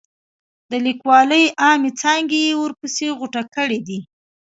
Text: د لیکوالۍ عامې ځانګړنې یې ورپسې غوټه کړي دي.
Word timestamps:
د 0.69 0.73
لیکوالۍ 0.85 1.43
عامې 1.61 1.91
ځانګړنې 2.01 2.39
یې 2.47 2.53
ورپسې 2.61 3.05
غوټه 3.19 3.43
کړي 3.55 3.79
دي. 3.87 3.99